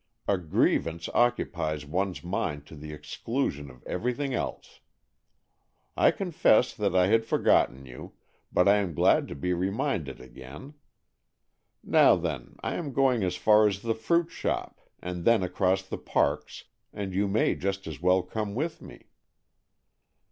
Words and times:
A 0.27 0.39
grievance 0.39 1.09
occupies 1.13 1.85
one's 1.85 2.23
mind 2.23 2.65
to 2.65 2.75
the 2.75 2.91
exclusion 2.91 3.69
of 3.69 3.83
everything 3.85 4.33
else. 4.33 4.79
I 5.95 6.09
confess 6.09 6.73
that 6.73 6.95
I 6.95 7.05
had 7.05 7.23
for 7.23 7.37
gotten 7.37 7.85
you, 7.85 8.13
but 8.51 8.67
I 8.67 8.77
am 8.77 8.95
glad 8.95 9.27
to 9.27 9.35
be 9.35 9.53
reminded 9.53 10.19
again. 10.19 10.73
Now 11.83 12.15
then, 12.15 12.55
I 12.63 12.73
am 12.77 12.93
going 12.93 13.21
as 13.23 13.35
far 13.35 13.67
as 13.67 13.83
the 13.83 13.93
fruit 13.93 14.31
shop, 14.31 14.81
and 14.99 15.23
then 15.23 15.43
across 15.43 15.83
the 15.83 15.99
parks, 15.99 16.63
and 16.91 17.13
you 17.13 17.27
may 17.27 17.53
just 17.53 17.85
as 17.85 18.01
well 18.01 18.23
come 18.23 18.55
with 18.55 18.81
me." 18.81 19.03